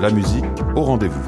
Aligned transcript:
La 0.00 0.10
musique 0.10 0.44
au 0.74 0.82
rendez-vous. 0.82 1.22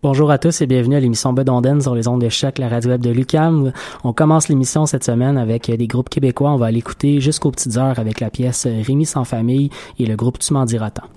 Bonjour 0.00 0.30
à 0.30 0.38
tous 0.38 0.60
et 0.60 0.66
bienvenue 0.66 0.94
à 0.94 1.00
l'émission 1.00 1.32
Bedonden 1.32 1.80
sur 1.80 1.96
les 1.96 2.06
ondes 2.06 2.20
de 2.20 2.60
la 2.60 2.68
radio 2.68 2.90
web 2.90 3.00
de 3.00 3.10
Lucam. 3.10 3.72
On 4.04 4.12
commence 4.12 4.48
l'émission 4.48 4.86
cette 4.86 5.02
semaine 5.02 5.36
avec 5.36 5.68
des 5.68 5.86
groupes 5.88 6.08
québécois. 6.08 6.52
On 6.52 6.56
va 6.56 6.70
l'écouter 6.70 7.20
jusqu'aux 7.20 7.50
petites 7.50 7.76
heures 7.76 7.98
avec 7.98 8.20
la 8.20 8.30
pièce 8.30 8.66
Rémi 8.66 9.06
sans 9.06 9.24
famille 9.24 9.70
et 9.98 10.06
le 10.06 10.14
groupe 10.14 10.38
Tu 10.38 10.52
m'en 10.52 10.64
diras 10.64 10.90
tant. 10.90 11.08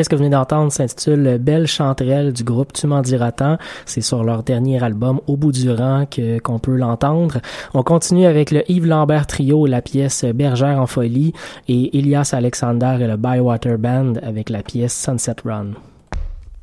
Pièce 0.00 0.08
que 0.08 0.16
vous 0.16 0.22
venez 0.22 0.34
d'entendre 0.34 0.72
s'intitule 0.72 1.36
Belle 1.38 1.66
chanterelle 1.66 2.32
du 2.32 2.42
groupe 2.42 2.72
Tu 2.72 2.86
m'en 2.86 3.02
diras 3.02 3.32
tant. 3.32 3.58
C'est 3.84 4.00
sur 4.00 4.24
leur 4.24 4.42
dernier 4.42 4.82
album 4.82 5.20
Au 5.26 5.36
bout 5.36 5.52
du 5.52 5.70
rang 5.70 6.06
que, 6.06 6.38
qu'on 6.38 6.58
peut 6.58 6.74
l'entendre. 6.74 7.42
On 7.74 7.82
continue 7.82 8.24
avec 8.24 8.50
le 8.50 8.62
Yves 8.70 8.86
Lambert 8.86 9.26
Trio, 9.26 9.66
la 9.66 9.82
pièce 9.82 10.24
Bergère 10.24 10.80
en 10.80 10.86
folie 10.86 11.34
et 11.68 11.98
Elias 11.98 12.30
Alexander 12.32 12.96
et 12.98 13.06
le 13.06 13.18
Bywater 13.18 13.76
Band 13.76 14.14
avec 14.22 14.48
la 14.48 14.62
pièce 14.62 14.98
Sunset 14.98 15.36
Run. 15.44 15.72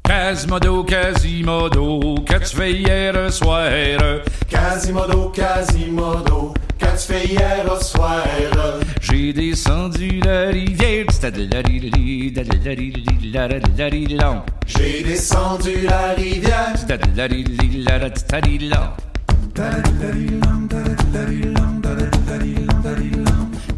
Quasimodo, 0.03 0.83
Quasimodo, 0.83 2.15
qu'as-tu 2.25 2.55
fait 2.55 2.71
hier 2.71 3.31
soir? 3.31 3.69
Quasimodo, 4.49 5.29
Quasimodo, 5.29 6.55
qu'as-tu 6.77 7.13
fait 7.13 7.25
hier 7.25 7.81
soir? 7.81 8.23
J'ai 9.01 9.33
descendu 9.33 10.19
la 10.23 10.47
rivière, 10.47 11.05
J'ai 14.65 15.03
descendu 15.03 15.87
la 15.87 16.13
rivière, 16.13 16.75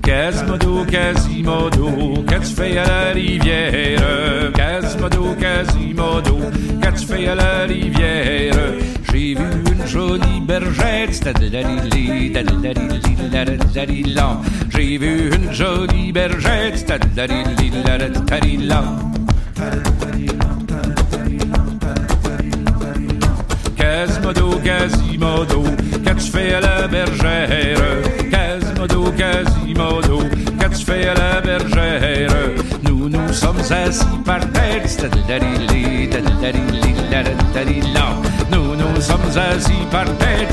Quasimodo, 0.01 0.85
Quasimodo, 0.85 2.23
qu'as-tu 2.27 2.53
fait 2.55 2.77
à 2.77 2.85
la 2.85 3.11
rivière? 3.13 4.51
Quasimodo, 4.53 5.35
Quasimodo, 5.39 6.37
qu'as-tu 6.81 7.05
fait 7.05 7.27
à 7.27 7.35
la 7.35 7.65
rivière? 7.65 8.58
J'ai 9.19 9.35
vu 9.35 9.43
une 9.69 9.85
jolie 9.85 10.39
bergère, 10.47 11.09
J'ai 14.69 14.97
vu 14.97 15.29
une 15.35 15.51
jolie 15.51 16.11
bergère, 16.13 16.71
Quasimodo, 23.75 24.61
Quasimodo, 24.63 25.63
qu'as-tu 26.05 26.31
fait 26.31 26.53
à 26.53 26.61
la 26.61 26.87
bergère? 26.87 27.81
Quasimodo, 28.31 29.11
Quasimodo, 29.11 30.23
qu'as-tu 30.57 30.85
fait 30.85 31.07
à 31.09 31.13
la 31.13 31.41
bergère? 31.41 32.58
Sommes 33.39 33.71
assis 33.71 34.05
nous 38.51 38.75
nous 38.75 38.99
sommes 38.99 39.31
assis 39.37 39.85
par 39.89 40.03
terre, 40.17 40.51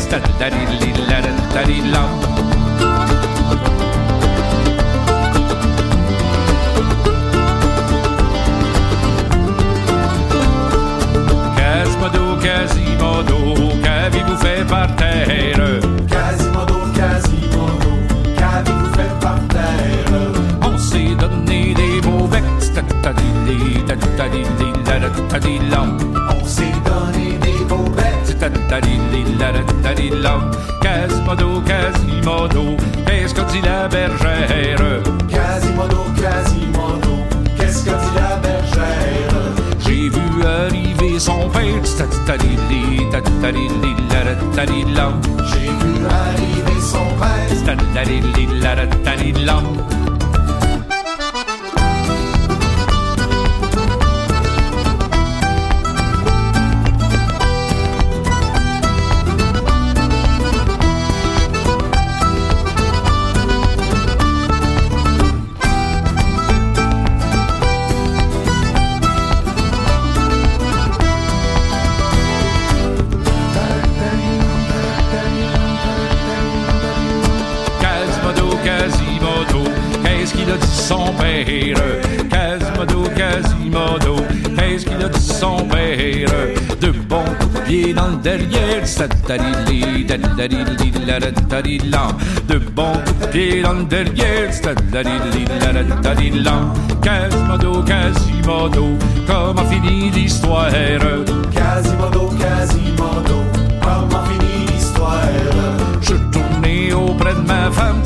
Quasimodo, 11.57 12.37
Quasimodo, 12.41 13.73
qu'avez-vous 13.83 14.37
fait 14.37 14.65
par 14.69 14.95
terre? 14.95 15.96
Donné 26.85 27.39
des 27.39 27.65
beaux 27.69 27.91
becs, 27.97 28.37
Quasimodo, 30.81 31.61
Quasimodo, 31.63 32.77
qu'est-ce 33.07 33.35
que 33.35 33.43
dit 33.53 33.61
la 33.63 33.89
bergère? 33.89 35.03
Quasimodo, 35.29 36.05
Quasimodo, 36.17 37.15
qu'est-ce 37.57 37.85
que 37.85 37.91
dit 37.91 38.15
la 38.17 38.37
bergère? 38.37 39.35
J'ai 39.81 40.09
vu 40.09 40.45
arriver 40.45 41.19
son 41.19 41.49
père, 41.51 41.85
J'ai 45.53 45.71
vu 45.71 45.93
arriver 46.07 46.81
son 46.81 47.07
père, 47.19 47.49
a 80.57 80.59
dit 80.59 80.75
son 80.75 81.13
père? 81.19 81.77
Quasimodo, 82.31 83.05
Quasimodo, 83.15 84.17
qu'est-ce 84.57 84.85
qu'il 84.87 85.05
a 85.05 85.09
dit 85.09 85.21
son 85.21 85.57
père? 85.69 86.29
De 86.81 86.91
bons 86.91 87.25
coups 87.41 87.55
de 87.55 87.61
pied 87.61 87.95
dans 87.95 88.09
le 88.09 88.17
derrière. 88.17 88.83
De 92.49 92.59
bons 92.59 92.93
coups 93.05 93.21
de 93.21 93.27
pied 93.27 93.63
dans 93.63 93.73
le 93.73 93.85
derrière. 93.85 94.51
Quasimodo, 97.03 97.83
Quasimodo, 97.83 98.87
comment 99.27 99.65
finit 99.67 100.11
l'histoire? 100.11 100.71
Quasimodo, 100.71 102.31
Quasimodo, 102.39 103.39
comment 103.81 104.25
finit 104.25 104.67
l'histoire? 104.73 105.29
Je 106.01 106.15
auprès 107.27 107.35
de 107.35 107.47
ma 107.47 107.71
femme. 107.71 108.03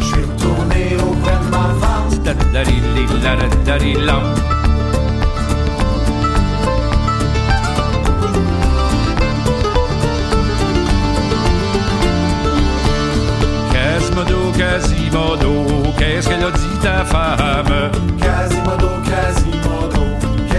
Je 0.00 0.04
suis 0.04 0.22
retourné 0.22 0.96
auprès 1.02 1.38
de 1.44 1.50
ma 1.50 1.64
femme. 1.80 2.08
Quasimodo, 13.72 14.38
Quasimodo, 14.56 15.52
qu'est-ce 15.98 16.28
qu'elle 16.28 16.44
a 16.44 16.50
dit 16.50 16.78
ta 16.82 17.04
femme? 17.04 17.90
Quasimodo, 18.20 18.88
Quasimodo, 19.04 19.93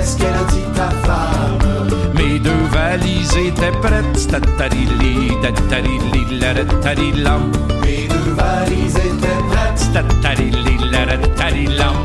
qu'est-ce 0.06 0.18
qu'elle 0.18 0.34
a 0.36 0.44
dit 0.52 0.64
ta 0.76 0.90
femme? 1.08 1.90
Mes 2.14 2.38
deux 2.40 2.66
valises 2.72 3.36
étaient 3.38 3.72
prêtes, 3.82 4.18
statarili, 4.18 5.32
tatarili, 5.42 6.40
laratarilam, 6.40 7.52
Mes 7.84 8.08
deux 8.08 8.34
valises 8.34 8.96
étaient 8.98 9.42
prêtes. 9.50 9.80
statarili, 9.80 10.78
laratarilam. 10.92 11.96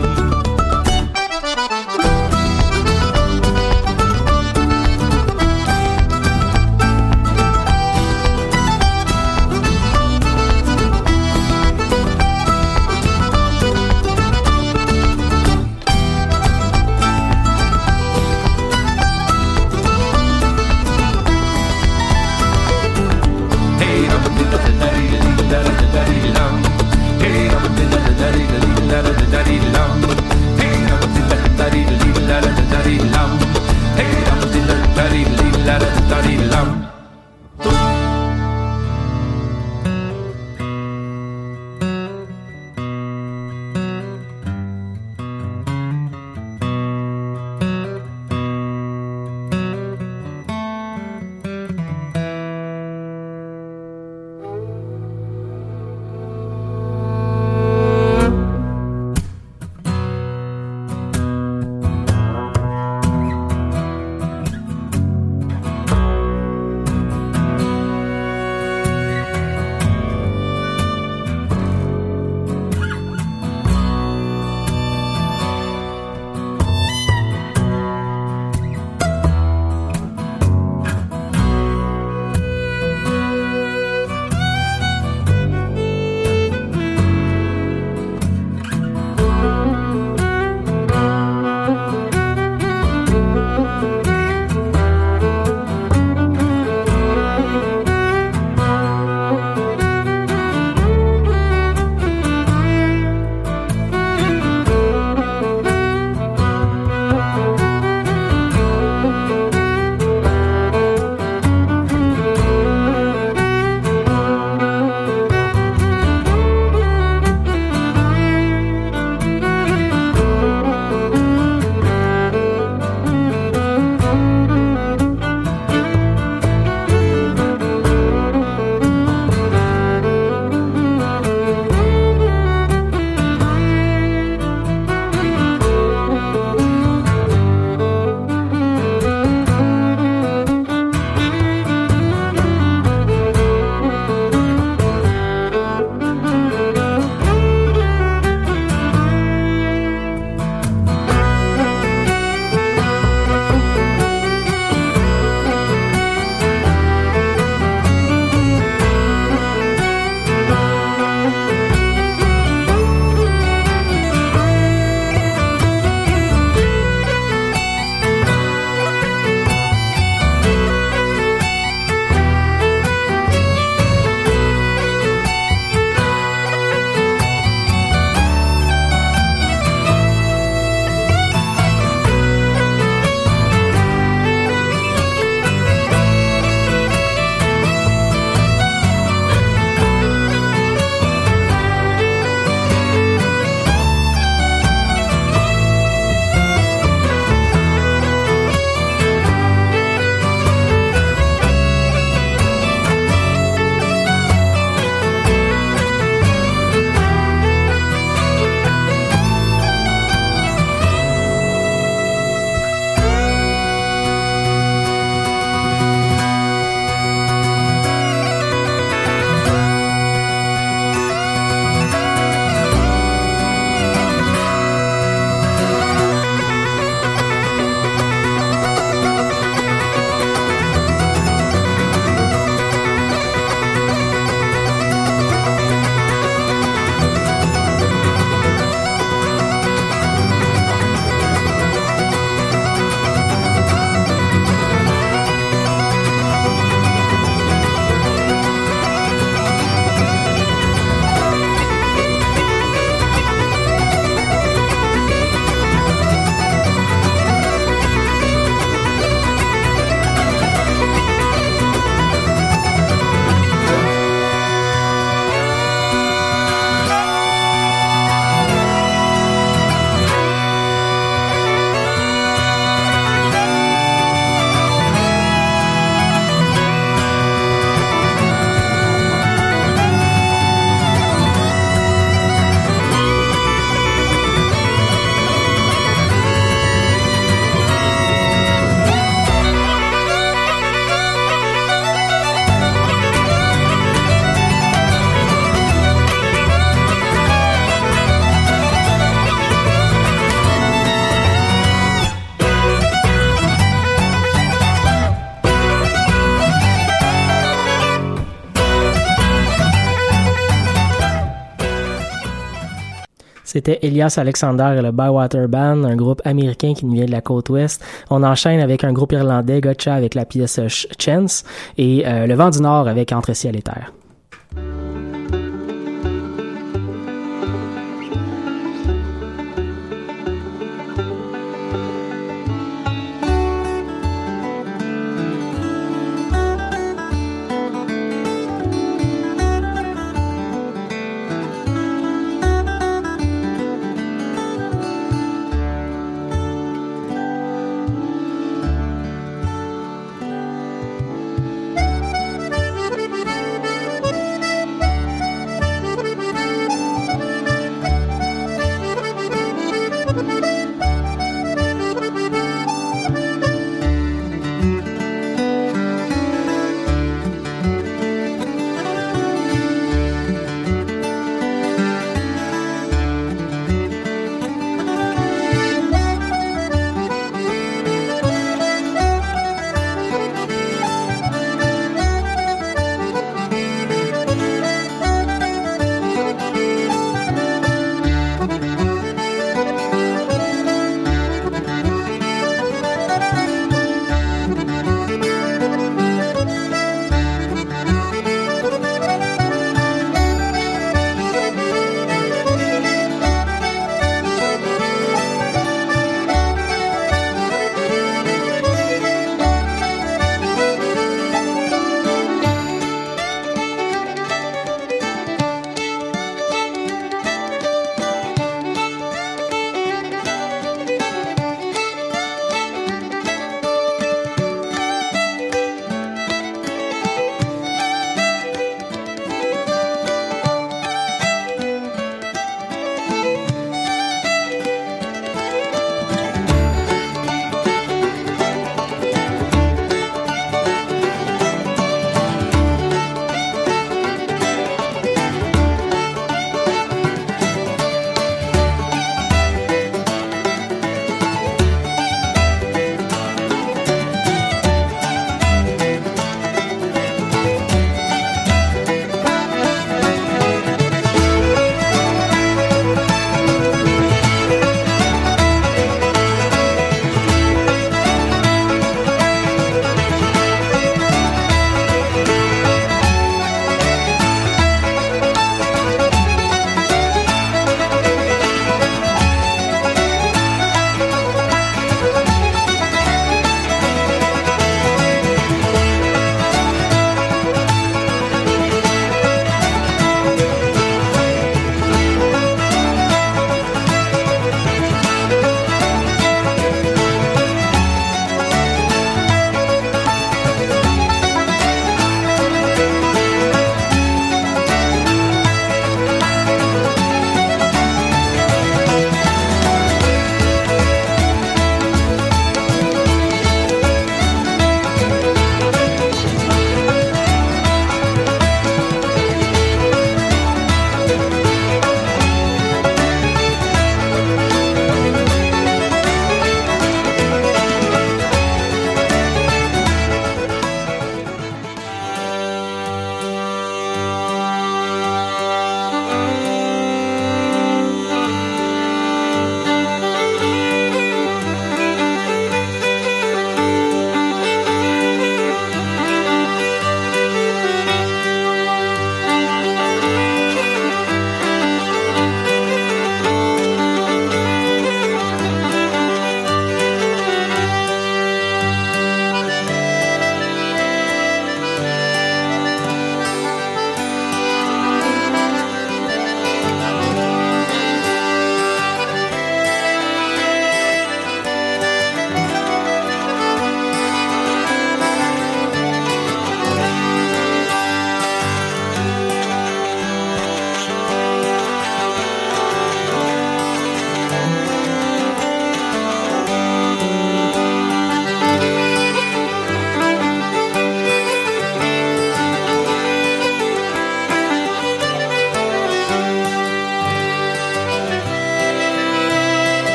C'était 313.53 313.81
Elias 313.83 314.15
Alexander 314.17 314.77
et 314.79 314.81
le 314.81 314.93
Bywater 314.93 315.49
Band, 315.49 315.83
un 315.83 315.97
groupe 315.97 316.23
américain 316.25 316.73
qui 316.73 316.87
nous 316.87 316.93
vient 316.93 317.07
de 317.07 317.11
la 317.11 317.21
côte 317.21 317.49
ouest. 317.49 317.85
On 318.09 318.23
enchaîne 318.23 318.61
avec 318.61 318.85
un 318.85 318.93
groupe 318.93 319.11
irlandais, 319.11 319.61
Gotcha, 319.61 319.93
avec 319.93 320.15
la 320.15 320.25
pièce 320.25 320.61
Chance 321.01 321.43
et 321.77 322.05
euh, 322.07 322.29
Le 322.29 322.35
Vent 322.35 322.51
du 322.51 322.63
Nord 322.63 322.87
avec 322.87 323.11
Entre 323.11 323.35
ciel 323.35 323.57
et 323.57 323.63
terre. 323.63 323.93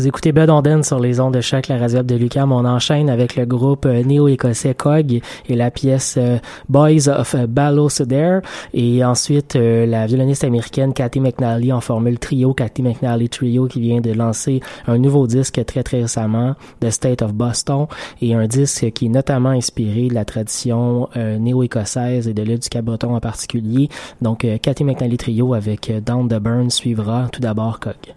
Vous 0.00 0.08
écoutez 0.08 0.32
Bud 0.32 0.48
Onden 0.48 0.82
sur 0.82 0.98
les 0.98 1.20
ondes 1.20 1.34
de 1.34 1.42
choc, 1.42 1.68
la 1.68 1.76
radio 1.76 2.02
de 2.02 2.14
Lucam. 2.14 2.52
On 2.52 2.64
enchaîne 2.64 3.10
avec 3.10 3.36
le 3.36 3.44
groupe 3.44 3.84
euh, 3.84 4.02
néo-écossais 4.02 4.72
COG 4.72 5.20
et 5.46 5.54
la 5.54 5.70
pièce 5.70 6.14
euh, 6.16 6.38
Boys 6.70 7.10
of 7.10 7.36
Ballowsodare. 7.46 8.40
Et 8.72 9.04
ensuite, 9.04 9.56
euh, 9.56 9.84
la 9.84 10.06
violoniste 10.06 10.42
américaine 10.42 10.94
Cathy 10.94 11.20
McNally 11.20 11.70
en 11.70 11.82
formule 11.82 12.18
trio, 12.18 12.54
Cathy 12.54 12.80
McNally 12.80 13.28
Trio, 13.28 13.66
qui 13.66 13.82
vient 13.82 14.00
de 14.00 14.12
lancer 14.12 14.62
un 14.86 14.96
nouveau 14.96 15.26
disque 15.26 15.62
très 15.66 15.82
très 15.82 16.00
récemment, 16.00 16.54
The 16.80 16.88
State 16.88 17.20
of 17.20 17.34
Boston, 17.34 17.86
et 18.22 18.34
un 18.34 18.46
disque 18.46 18.92
qui 18.92 19.04
est 19.04 19.10
notamment 19.10 19.50
inspiré 19.50 20.08
de 20.08 20.14
la 20.14 20.24
tradition 20.24 21.10
néo-écossaise 21.14 22.26
et 22.26 22.32
de 22.32 22.42
l'île 22.42 22.60
du 22.60 23.06
en 23.06 23.20
particulier. 23.20 23.90
Donc, 24.22 24.46
Cathy 24.62 24.82
McNally 24.82 25.18
Trio 25.18 25.52
avec 25.52 25.92
Down 26.02 26.26
the 26.26 26.38
Burn 26.38 26.70
suivra 26.70 27.28
tout 27.30 27.42
d'abord 27.42 27.80
COG. 27.80 28.14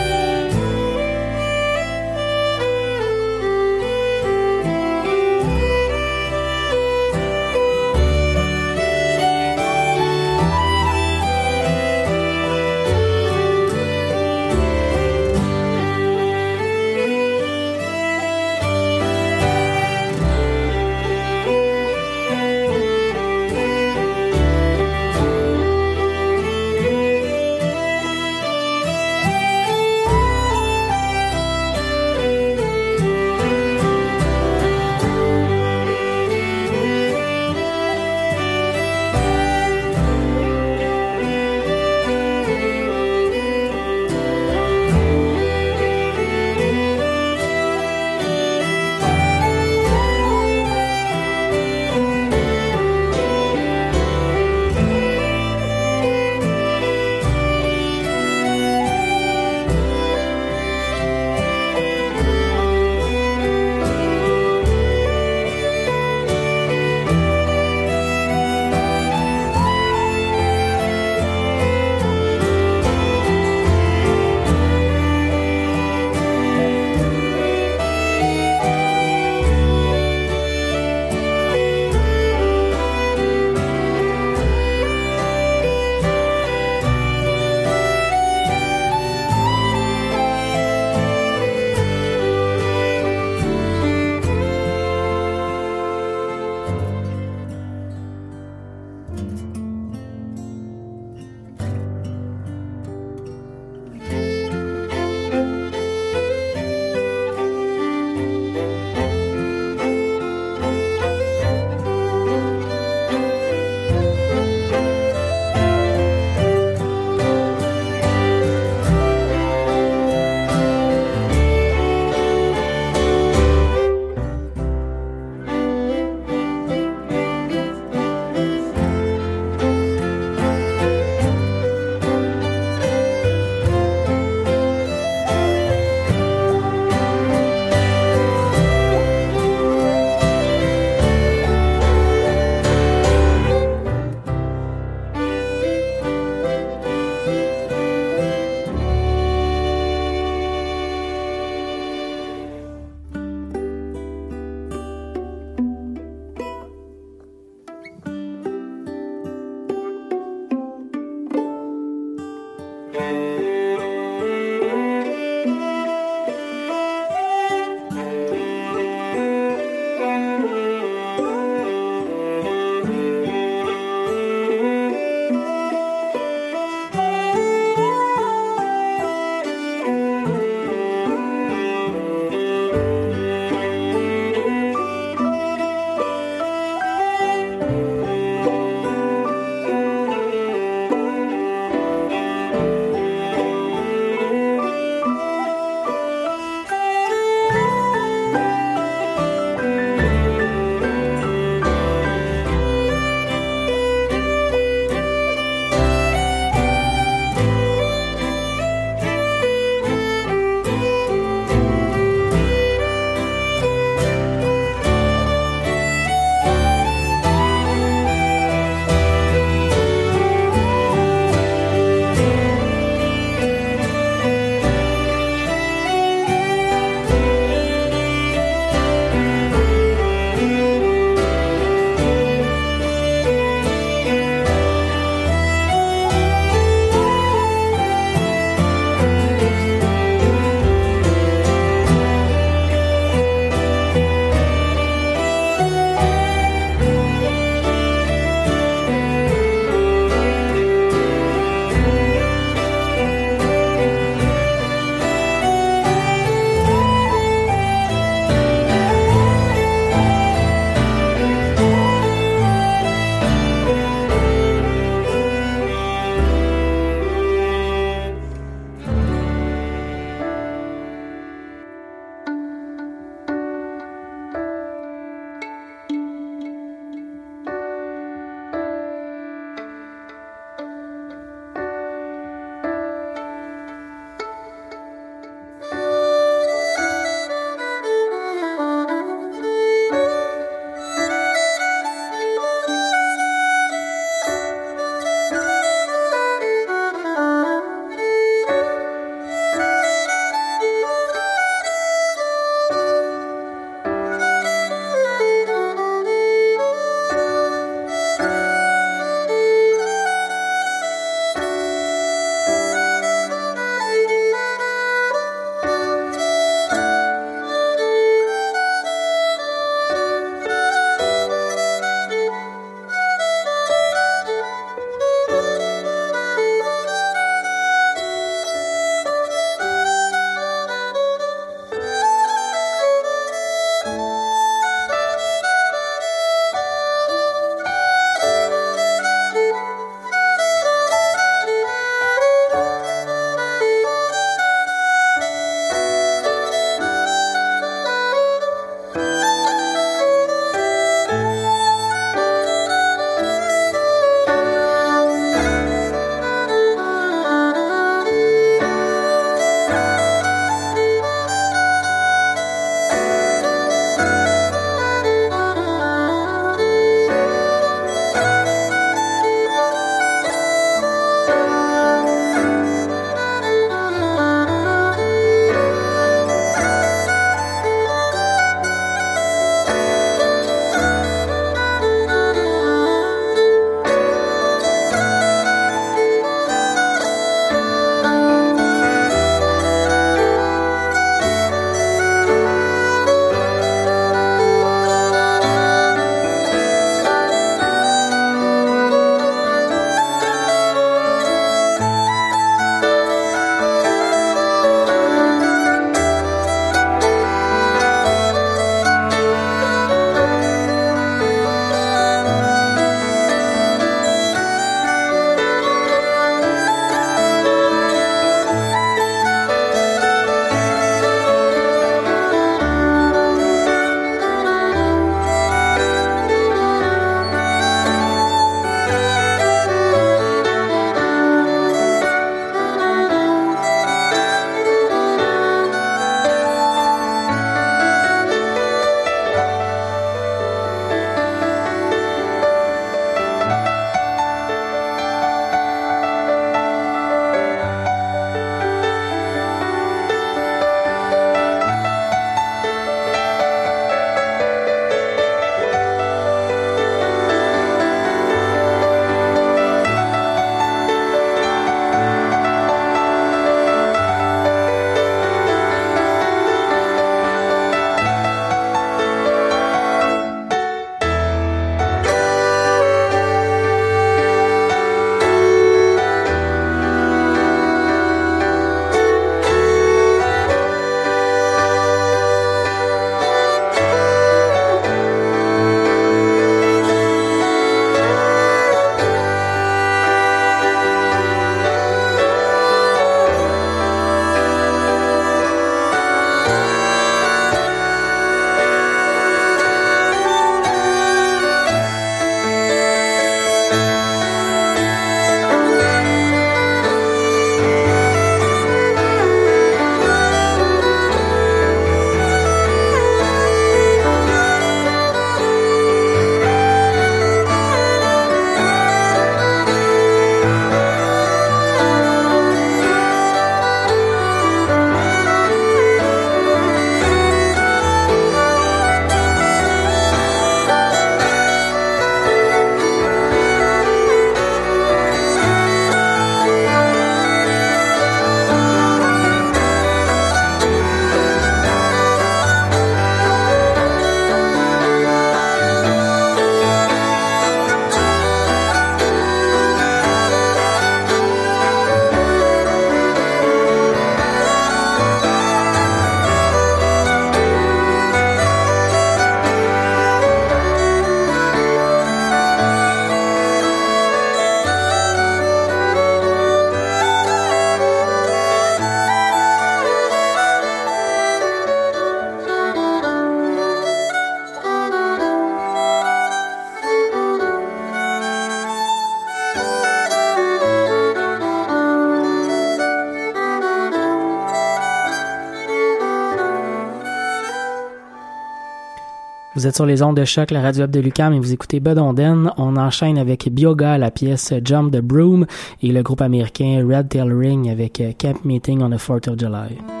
Vous 589.61 589.67
êtes 589.67 589.75
sur 589.75 589.85
les 589.85 590.01
ondes 590.01 590.17
de 590.17 590.25
choc, 590.25 590.49
la 590.49 590.59
radio 590.59 590.81
web 590.81 590.89
de 590.89 590.99
Lucam 590.99 591.33
et 591.33 591.39
vous 591.39 591.53
écoutez 591.53 591.79
Bedonden. 591.79 592.51
On 592.57 592.77
enchaîne 592.77 593.19
avec 593.19 593.47
Bioga, 593.47 593.99
la 593.99 594.09
pièce 594.09 594.55
Jump 594.65 594.91
the 594.91 595.01
Broom 595.01 595.45
et 595.83 595.91
le 595.91 596.01
groupe 596.01 596.21
américain 596.21 596.83
Red 596.83 597.09
Tail 597.09 597.31
Ring 597.31 597.69
avec 597.69 598.01
Camp 598.17 598.43
Meeting 598.43 598.81
on 598.81 598.89
the 598.89 598.99
4th 598.99 599.29
of 599.29 599.37
July. 599.37 600.00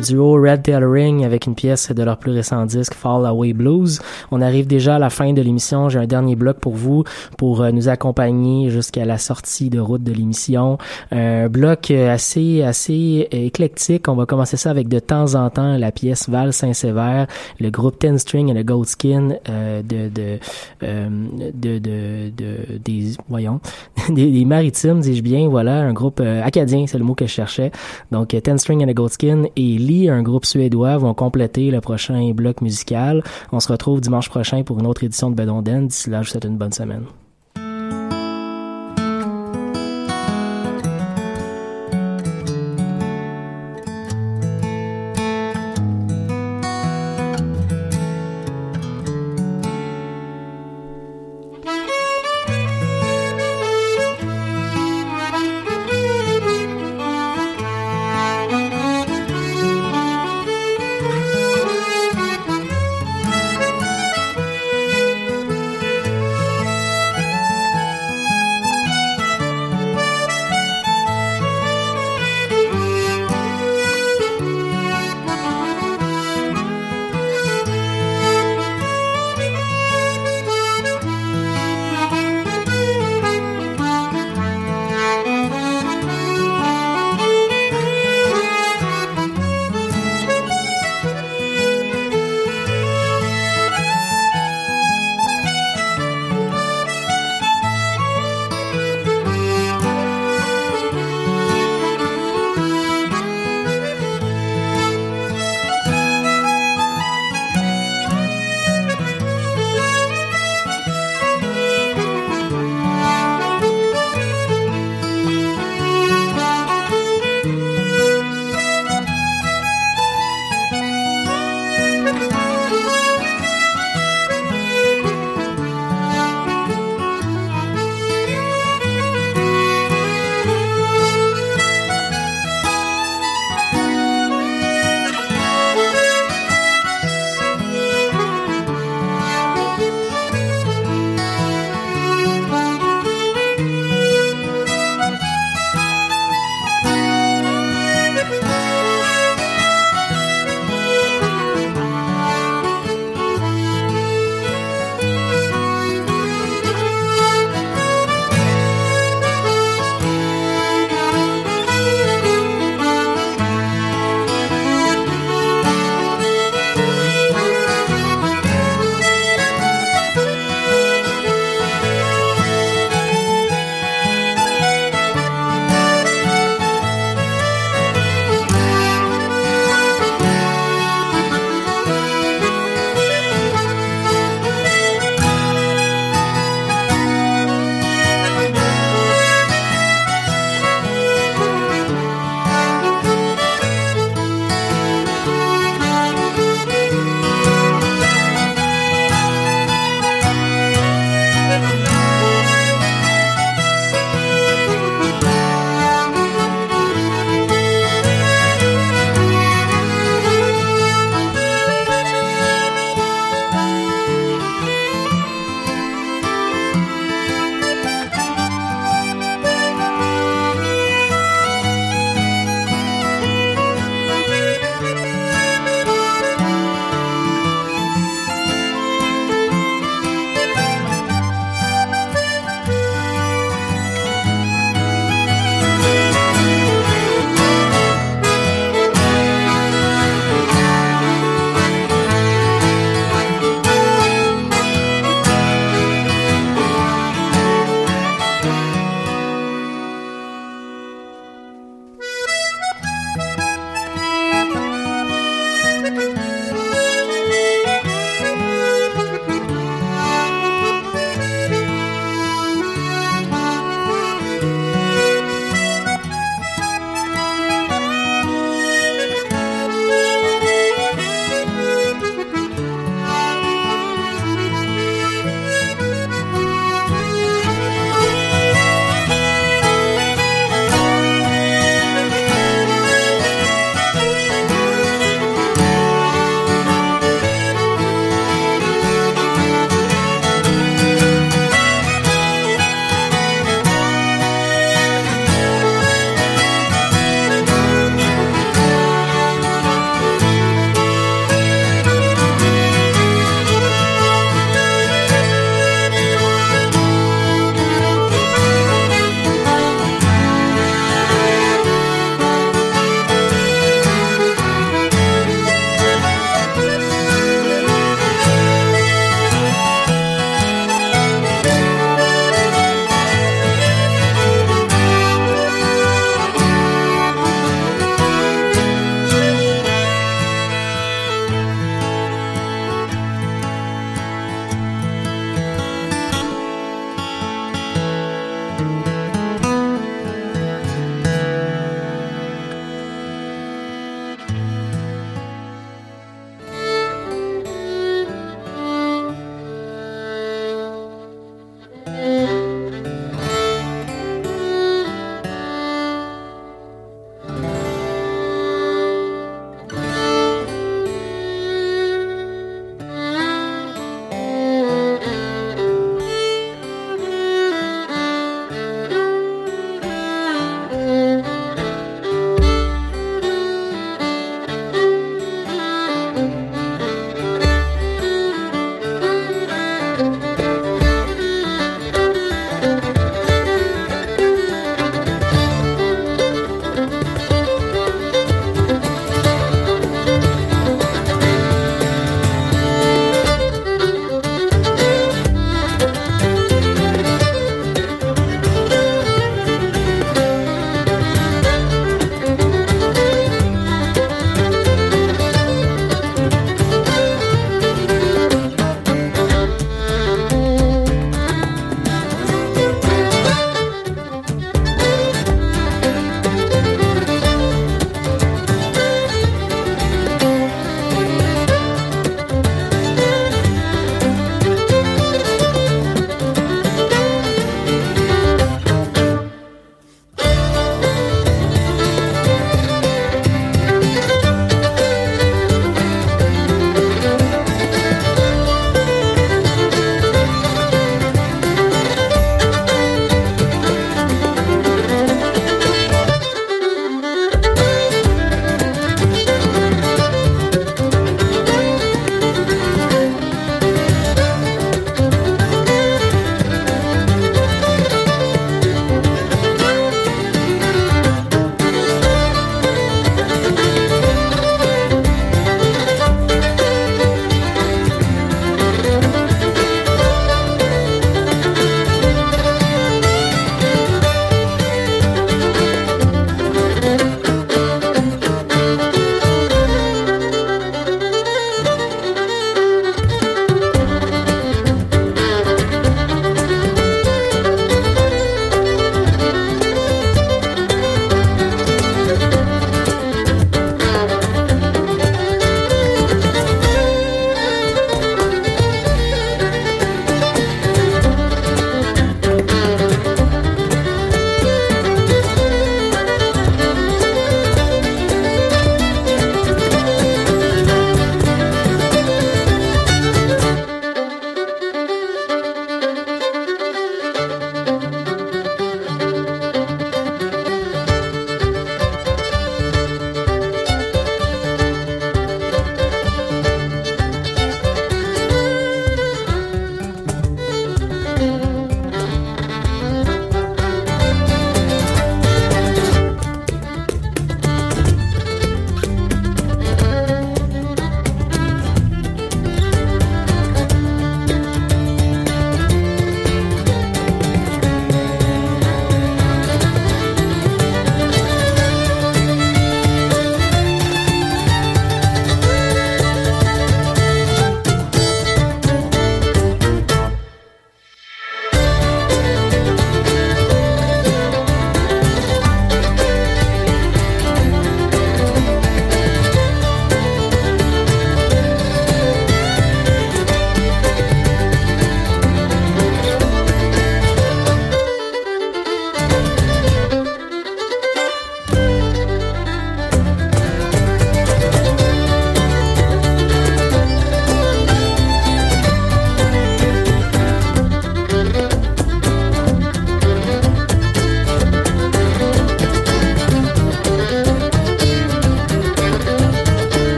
Duo 0.00 0.34
Red 0.40 0.62
Tailoring 0.62 1.24
avec 1.24 1.46
une 1.46 1.54
pièce 1.54 1.90
de 1.90 2.02
leur 2.02 2.18
plus 2.18 2.32
récent 2.32 2.64
disque 2.66 2.94
Fall 2.94 3.26
Away 3.26 3.52
Blues. 3.52 4.00
On 4.30 4.40
arrive 4.40 4.66
déjà 4.66 4.96
à 4.96 4.98
la 4.98 5.10
fin 5.10 5.32
de 5.32 5.42
l'émission. 5.42 5.88
J'ai 5.88 5.98
un 5.98 6.06
dernier 6.06 6.36
bloc 6.36 6.58
pour 6.58 6.74
vous 6.74 7.04
pour 7.38 7.62
euh, 7.62 7.70
nous 7.70 7.88
accompagner 7.88 8.70
jusqu'à 8.70 9.04
la 9.04 9.18
sortie 9.18 9.70
de 9.70 9.78
route 9.78 10.02
de 10.02 10.12
l'émission. 10.12 10.78
Un 11.10 11.48
bloc 11.48 11.90
assez 11.90 12.62
assez 12.62 13.28
éclectique. 13.30 14.08
On 14.08 14.14
va 14.14 14.26
commencer 14.26 14.56
ça 14.56 14.70
avec 14.70 14.88
de 14.88 14.98
temps 14.98 15.34
en 15.34 15.50
temps 15.50 15.76
la 15.76 15.92
pièce 15.92 16.28
Val 16.28 16.52
Saint-Sévère, 16.52 17.26
le 17.60 17.70
groupe 17.70 17.98
Ten 17.98 18.18
String 18.18 18.48
et 18.50 18.54
le 18.54 18.62
Goat 18.62 18.84
Skin 18.84 19.36
euh, 19.48 19.82
de 19.82 20.08
de, 20.08 20.38
euh, 20.82 21.08
de, 21.52 21.78
de 21.78 22.30
de 22.30 22.78
des 22.84 23.12
voyons 23.28 23.60
des, 24.08 24.30
des 24.30 24.44
maritimes 24.44 25.00
dis-je 25.00 25.22
bien. 25.22 25.48
Voilà 25.48 25.80
un 25.80 25.92
groupe 25.92 26.20
acadien, 26.20 26.86
c'est 26.86 26.98
le 26.98 27.04
mot 27.04 27.14
que 27.14 27.26
je 27.26 27.32
cherchais. 27.32 27.70
Donc 28.10 28.28
Ten 28.42 28.58
String 28.58 28.82
and 28.82 28.90
the 28.90 28.94
Goatskin 28.94 29.44
et 29.56 29.78
Un 29.84 30.22
groupe 30.22 30.46
suédois, 30.46 30.96
vont 30.96 31.12
compléter 31.12 31.70
le 31.70 31.80
prochain 31.80 32.30
bloc 32.32 32.62
musical. 32.62 33.22
On 33.52 33.60
se 33.60 33.70
retrouve 33.70 34.00
dimanche 34.00 34.30
prochain 34.30 34.62
pour 34.62 34.78
une 34.80 34.86
autre 34.86 35.04
édition 35.04 35.30
de 35.30 35.34
Bedonden. 35.34 35.88
D'ici 35.88 36.08
là, 36.08 36.22
je 36.22 36.28
vous 36.28 36.32
souhaite 36.32 36.44
une 36.44 36.56
bonne 36.56 36.72
semaine. 36.72 37.04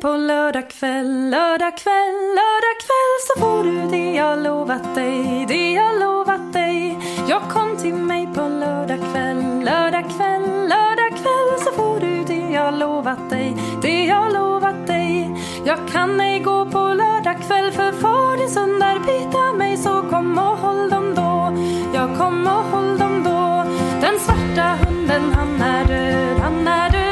på 0.00 0.16
lördag 0.16 0.70
kväll, 0.70 1.30
lördag 1.30 1.76
kväll, 1.76 2.20
lördag 2.40 2.76
kväll 2.84 3.14
så 3.26 3.40
får 3.40 3.64
du 3.64 3.90
det 3.90 4.12
jag 4.14 4.42
lovat 4.42 4.94
dig, 4.94 5.46
det 5.48 5.72
jag 5.72 6.00
lovat 6.00 6.52
dig. 6.52 6.98
Jag 7.28 7.42
kom 7.42 7.76
till 7.76 7.94
mig 7.94 8.28
på 8.34 8.40
lördag 8.40 8.98
kväll, 9.12 9.64
lördag 9.64 10.04
kväll, 10.16 10.68
lördag 10.68 11.10
kväll 11.10 11.50
så 11.64 11.72
får 11.72 12.00
du 12.00 12.24
det 12.24 12.52
jag 12.52 12.74
lovat 12.74 13.30
dig, 13.30 13.56
det 13.82 14.04
jag 14.04 14.32
lovat 14.32 14.86
dig. 14.86 15.30
Jag 15.64 15.78
kan 15.92 16.20
ej 16.20 16.40
gå 16.40 16.64
på 16.64 16.78
lördag 16.78 17.36
kväll 17.46 17.72
för 17.72 17.92
far 17.92 18.36
din 18.36 18.50
sönder 18.50 18.98
bita 18.98 19.52
mig 19.52 19.76
så 19.76 20.02
kom 20.10 20.38
och 20.38 20.58
håll 20.58 20.90
dem 20.90 21.14
då. 21.14 21.52
Jag 21.94 22.18
kom 22.18 22.46
och 22.46 22.64
håll 22.64 22.98
dem 22.98 23.24
då. 23.24 23.64
Den 24.00 24.18
svarta 24.20 24.84
hunden 24.84 25.34
han 25.34 25.62
är 25.62 25.84
död, 25.84 26.38
han 26.42 26.68
är 26.68 26.90
död. 26.90 27.09